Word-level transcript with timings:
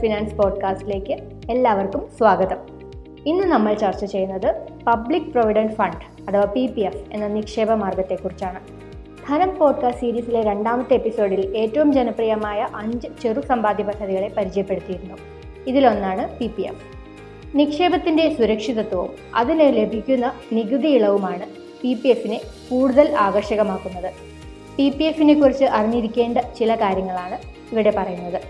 Finance 0.00 0.34
പോഡ്കാസ്റ്റിലേക്ക് 0.34 1.16
എല്ലാവർക്കും 1.50 2.08
സ്വാഗതം. 2.18 2.56
ഇന്ന് 3.26 3.44
നമ്മൾ 3.44 3.74
ചർച്ച 3.74 4.04
ചെയ്യുന്നത് 4.04 4.54
പബ്ലിക് 4.86 5.22
പ്രൊവിഡന്റ് 5.22 5.72
ഫണ്ട് 5.72 6.30
അഥവാ 6.30 6.44
പി 6.44 6.66
പി 6.66 6.80
എഫ് 6.80 7.04
എന്ന 7.12 7.26
നിക്ഷേപ 7.26 7.72
മാർഗത്തെക്കുറിച്ചാണ് 7.72 8.60
ധനം 9.28 9.56
പോഡ്കാസ്റ്റ് 9.58 10.00
സീരീസിലെ 10.00 10.42
രണ്ടാമത്തെ 10.42 10.94
എപ്പിസോഡിൽ 10.94 11.56
ഏറ്റവും 11.56 11.92
ജനപ്രിയമായ 11.92 12.68
അഞ്ച് 12.74 13.08
ചെറു 13.22 13.40
സമ്പാദ്യ 13.40 13.84
പദ്ധതികളെ 13.84 14.28
പരിചയപ്പെടുത്തിയിരുന്നു. 14.28 15.14
ഇതിലൊന്നാണ് 15.66 16.38
പി 16.38 16.46
പി 16.46 16.62
എഫ്. 16.62 16.86
നിക്ഷേപത്തിന്റെ 17.54 18.34
സുരക്ഷിതത്വവും 18.34 19.10
അതിന് 19.34 19.60
ലഭിക്കുന്ന 19.60 20.32
നികുതി 20.52 20.88
ഇളവുമാണ് 20.88 21.46
പി 21.82 21.94
പി 21.94 22.08
എഫിനെ 22.08 22.40
കൂടുതൽ 22.70 23.16
ആകർഷകമാക്കുന്നത്. 23.18 24.12
പി 24.76 24.88
പി 24.88 25.04
എഫിനെ 25.04 25.34
കുറിച്ച് 25.34 25.64
അറിഞ്ഞിരിക്കേണ്ട 25.64 26.38
ചില 26.38 26.74
കാര്യങ്ങളാണ് 26.74 27.57
ഇവിടെ 27.72 27.94
പറയുന്നത്. 27.96 28.40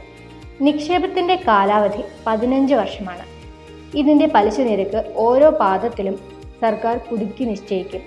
നിക്ഷേപത്തിന്റെ 0.61 1.37
കാലാവധി 1.37 2.03
പതിനഞ്ച് 2.27 2.75
വർഷമാണ്. 2.75 3.27
ഇതിന്റെ 3.97 4.27
പലിശ 4.27 4.61
നിരക്ക് 4.61 5.13
ഓരോ 5.17 5.51
പാദത്തിലും 5.51 6.19
സർക്കാർ 6.61 7.01
പുതുക്കി 7.11 7.45
നിശ്ചയിക്കും. 7.45 8.01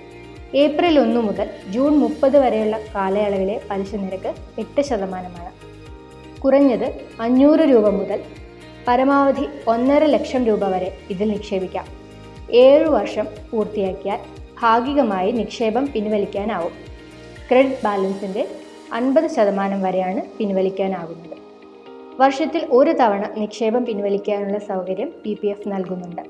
ഏപ്രിൽ 0.54 0.98
ഒന്ന് 0.98 1.20
മുതൽ 1.20 1.50
ജൂൺ 1.70 1.96
മുപ്പത് 1.96 2.38
വരെയുള്ള 2.38 2.78
കാലയളവിലെ 2.94 3.60
പലിശ 3.70 3.94
നിരക്ക് 3.94 4.34
എട്ട് 4.58 4.82
ശതമാനമാണ്. 4.82 5.52
കുറഞ്ഞത് 6.40 7.00
അഞ്ഞൂറ് 7.20 7.60
രൂപ 7.60 7.88
മുതൽ 7.88 8.22
പരമാവധി 8.88 9.46
ഒന്നര 9.66 10.04
ലക്ഷം 10.04 10.44
രൂപ 10.44 10.64
വരെ 10.64 10.98
ഇതിൽ 11.10 11.28
നിക്ഷേപിക്കാം. 11.28 11.84
ഏഴു 12.52 12.88
വർഷം 12.88 13.26
പൂർത്തിയാക്കിയാൽ 13.50 14.18
ഭാഗികമായി 14.62 15.32
നിക്ഷേപം 15.32 15.92
പിൻവലിക്കാനാവും. 15.92 16.72
ക്രെഡിറ്റ് 17.50 17.84
ബാലൻസിന്റെ 17.84 18.48
അൻപത് 18.92 19.30
ശതമാനം 19.30 19.82
വരെയാണ് 19.82 20.22
പിൻവലിക്കാനാകുന്നത്. 20.38 21.38
വർഷത്തിൽ 22.20 22.66
ഒരു 22.70 22.90
തവണ 22.90 23.24
നിക്ഷേപം 23.38 23.84
പിൻവലിക്കാനുള്ള 23.84 24.58
സൗകര്യം 24.58 25.12
പി 25.24 25.36
പി 25.42 25.46
എഫ് 25.46 25.68
നൽകുന്നുണ്ട്. 25.68 26.22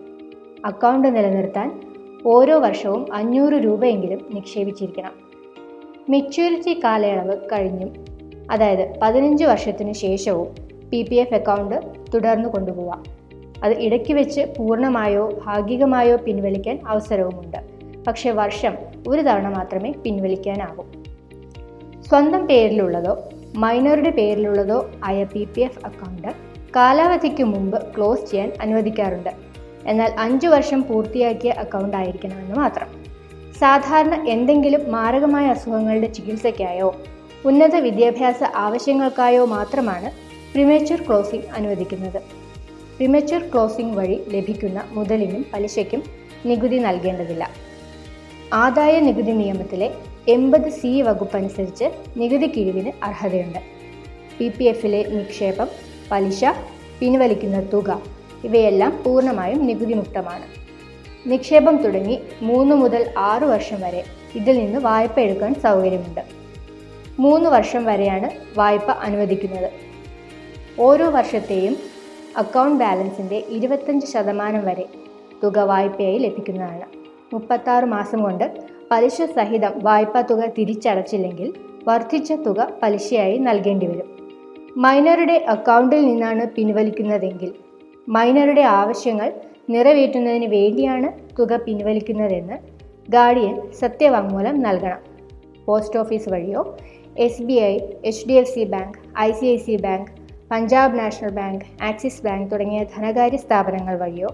അക്കൗണ്ട് 0.64 1.08
നിലനിർത്താൻ 1.08 1.80
ഓരോ 2.27 2.58
വർഷവും 2.58 3.14
അഞ്ഞൂറ് 3.14 3.52
രൂപയെങ്കിലും 3.52 4.27
നിക്ഷേപിച്ചിരിക്കണം. 4.34 5.12
മെച്യൂരിറ്റി 6.08 6.80
കാലയളവ് 6.84 7.36
കഴിഞ്ഞും 7.36 7.92
അതായത് 8.50 8.98
പതിനഞ്ച് 9.02 9.44
വർഷത്തിന് 9.44 9.92
ശേഷവും 9.92 10.48
പി 10.90 11.02
പി 11.02 11.14
എഫ് 11.14 11.34
അക്കൗണ്ട് 11.34 11.80
തുടർന്ന് 12.14 12.48
കൊണ്ടുപോവാം. 12.48 13.02
അത് 13.64 13.72
ഇടയ്ക്ക് 13.72 14.12
വെച്ച് 14.14 14.40
പൂർണമായോ 14.58 15.40
ഭാഗികമായോ 15.44 16.16
പിൻവലിക്കാൻ 16.16 16.78
അവസരവുമുണ്ട്. 16.86 17.58
പക്ഷേ 18.06 18.30
വർഷം 18.30 18.74
ഒരു 19.08 19.20
തവണ 19.20 19.48
മാത്രമേ 19.48 19.92
പിൻവലിക്കാനാകൂ. 20.05 21.02
സ്വന്തം 22.12 22.46
പേരിലുള്ളതോ 22.46 23.30
മൈനറുടെ 23.56 24.10
പേരിലുള്ളതോ 24.10 24.91
ആയ 25.05 25.24
പി 25.24 25.48
പി 25.55 25.60
എഫ് 25.60 25.86
അക്കൗണ്ട് 25.86 26.28
കാലാവധിക്ക് 26.77 27.44
മുമ്പ് 27.44 27.96
ക്ലോസ് 27.96 28.30
ചെയ്യാൻ 28.30 28.52
അനുവദിക്കാറുണ്ട്. 28.60 29.30
എന്നാൽ 29.86 30.10
അഞ്ചു 30.18 30.48
വർഷം 30.48 30.83
പൂർത്തിയാക്കിയ 30.83 31.50
അക്കൗണ്ട് 31.50 31.96
ആയിരിക്കണമെന്ന് 31.96 32.56
മാത്രം. 32.56 32.88
സാധാരണ 33.60 34.27
എന്തെങ്കിലും 34.28 34.92
മാരകമായ 34.92 35.46
അസുഖങ്ങളുടെ 35.46 36.06
ചികിത്സയ്ക്കായോ 36.06 36.94
ഉന്നത 37.44 37.77
വിദ്യാഭ്യാസ 37.77 38.42
ആവശ്യങ്ങൾക്കായോ 38.56 39.44
മാത്രമാണ് 39.44 40.10
പ്രിമേച്ചർ 40.52 41.00
ക്ലോസിംഗ് 41.08 41.50
അനുവദിക്കുന്നത്. 41.56 42.22
പ്രിമേച്ചർ 42.96 43.42
ക്ലോസിംഗ് 43.55 43.96
വഴി 43.96 44.24
ലഭിക്കുന്ന 44.28 44.83
മുതലിനും 44.90 45.46
പലിശയ്ക്കും 45.55 46.02
നികുതി 46.46 46.77
നൽകേണ്ടതില്ല. 46.77 47.48
ആദായ 48.52 49.00
നികുതി 49.00 49.30
നിയമത്തിലെ 49.30 50.11
എൺപത് 50.28 50.69
സി 50.69 51.03
വകുപ്പ് 51.03 51.37
അനുസരിച്ച് 51.37 51.84
നികുതി 52.17 52.47
കിഴിവിന് 52.47 53.05
അർഹതയുണ്ട്. 53.05 53.59
പി 54.39 54.48
പി 54.48 54.64
എഫിലെ 54.64 55.05
നിക്ഷേപം 55.09 55.67
പലിശ 56.11 56.45
പിൻവലിക്കുന്ന 57.01 57.69
തുക 57.73 58.02
ഇവയെല്ലാം 58.45 59.02
പൂർണമായും 59.07 59.67
നികുതി 59.67 59.95
മുക്തമാണ് 59.95 60.45
നിക്ഷേപം 61.30 61.77
തുടങ്ങി 61.77 62.20
മൂന്ന് 62.42 62.74
മുതൽ 62.74 63.11
ആറു 63.19 63.46
വർഷം 63.46 63.80
വരെ 63.80 64.05
ഇതിൽ 64.35 64.58
നിന്ന് 64.58 64.79
വായ്പ 64.79 65.20
എടുക്കാൻ 65.20 65.55
സൗകര്യമുണ്ട്. 65.55 66.20
മൂന്ന് 67.19 67.51
വർഷം 67.51 67.85
വരെയാണ് 67.85 68.30
വായ്പ 68.58 68.91
അനുവദിക്കുന്നത്. 68.91 69.70
ഓരോ 70.80 71.11
വർഷത്തെയും 71.11 71.77
അക്കൗണ്ട് 72.36 72.85
ബാലൻസിന്റെ 72.85 73.45
ഇരുപത്തഞ്ച് 73.48 74.07
ശതമാനം 74.07 74.64
വരെ 74.64 74.85
തുക 75.45 75.58
വായ്പയായി 75.58 76.19
ലഭിക്കുന്നതാണ്. 76.19 77.02
മുപ്പത്താറ് 77.33 77.85
മാസം 77.85 78.23
കൊണ്ട് 78.23 78.47
പലിശ 78.91 79.23
സഹിതം 79.23 79.73
വായ്പാ 79.83 80.20
തുക 80.20 80.47
തിരിച്ചടച്ചില്ലെങ്കിൽ 80.59 81.53
വർദ്ധിച്ച 81.89 82.33
തുക 82.33 82.69
പലിശയായി 82.83 83.39
നൽകേണ്ടി 83.39 83.87
വരും. 83.87 84.09
മൈനറുടെ 84.77 85.45
അക്കൗണ്ടിൽ 85.48 86.07
നിന്നാണ് 86.07 86.47
പിൻവലിക്കുന്നതെങ്കിൽ 86.47 87.53
മൈനറുടെ 88.09 88.61
ആവശ്യങ്ങൾ 88.61 89.33
നിറവേറ്റുന്നതിന് 89.70 90.47
വേണ്ടിയാണ് 90.47 91.09
തുക 91.39 91.57
പിൻവലിക്കുന്നതെന്ന് 91.57 92.57
ഗാർഡിയൻ 93.11 93.73
സത്യവാങ്മൂലം 93.73 94.63
നൽകണം. 94.63 94.99
പോസ്റ്റ് 95.67 95.99
ഓഫീസ് 95.99 96.29
വഴിയോ 96.29 96.77
S 97.19 97.43
B 97.43 97.53
I 97.53 97.79
H 98.05 98.29
D 98.29 98.33
F 98.33 98.55
C 98.55 98.64
bank 98.64 98.99
I 99.19 99.33
C 99.33 99.47
I 99.47 99.57
C 99.57 99.77
bank 99.77 100.11
Punjab 100.51 100.99
National 100.99 101.31
Bank 101.31 101.64
Axis 101.83 102.23
Bank 102.23 102.53
തുടങ്ങിയ 102.53 102.85
ധനകാര്യ 102.97 103.37
സ്ഥാപനങ്ങൾ 103.37 103.97
വഴിയോ 103.97 104.29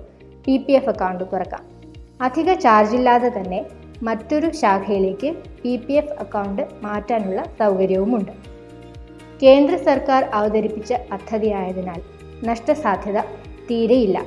പി 0.46 0.56
പി 0.56 0.72
എഫ് 0.72 0.88
അക്കൗണ്ട് 0.88 1.24
തുറക്കാം. 1.32 1.77
അധിക 2.20 2.52
ചാർജില്ലാതെ 2.54 3.28
തന്നെ 3.28 3.66
മറ്റൊരു 4.02 4.52
ശാഖയിലേക്ക് 4.52 5.34
പി 5.62 5.76
പി 5.76 5.92
എഫ് 5.92 6.20
അക്കൗണ്ട് 6.20 6.62
മാറ്റാനുള്ള 6.82 7.42
സൗകര്യവുമുണ്ട്. 7.58 8.32
കേന്ദ്ര 9.42 9.76
സർക്കാർ 9.76 10.24
അവതരിപ്പിച്ച 10.24 10.92
പദ്ധതിയായതിനാൽ 11.12 12.00
നഷ്ടസാധ്യത 12.44 13.20
തീരെയില്ല. 13.70 14.24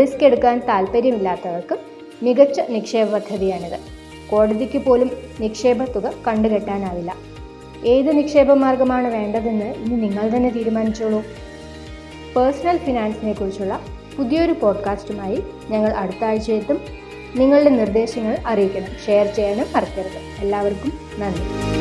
റിസ്ക് 0.00 0.24
എടുക്കാൻ 0.24 0.58
താല്പര്യമില്ലാത്തവർക്ക് 0.68 1.78
മികച്ച 2.22 2.60
നിക്ഷേപ 2.60 3.08
പദ്ധതിയാണിത്. 3.08 3.78
കോടതിക്ക് 4.30 4.78
പോലും 4.78 5.10
നിക്ഷേപ 5.40 5.84
തുക 5.84 6.12
കണ്ടുകെട്ടാനാവില്ല. 6.26 7.14
ഏത് 7.84 8.16
നിക്ഷേപ 8.16 8.52
മാർഗമാണ് 8.52 9.08
വേണ്ടതെന്ന് 9.08 9.74
ഇനി 9.74 9.96
നിങ്ങൾ 9.96 10.36
തന്നെ 10.36 10.50
തീരുമാനിച്ചോളൂ. 10.50 11.20
പേഴ്സണൽ 12.36 12.78
ഫിനാൻസിനെ 12.78 13.32
കുറിച്ചുള്ള 13.32 13.80
പുതിയൊരു 14.20 14.52
പോഡ്കാസ്റ്റുമായി 14.52 15.44
ഞങ്ങൾ 15.70 15.90
അടുത്ത 15.92 16.24
ആഴ്ച 16.24 16.50
എത്തും 16.50 16.80
നിങ്ങളുടെ 17.36 17.70
നിർദ്ദേശങ്ങൾ 17.70 18.38
അറിയിക്കണം. 18.46 18.88
ഷെയർ 19.06 19.26
ചെയ്യാനും 19.26 19.66
മറക്കരുത്. 19.76 20.18
എല്ലാവർക്കും 20.38 20.92
നന്ദി. 21.18 21.79